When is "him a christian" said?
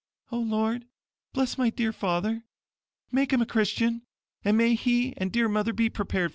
3.33-4.01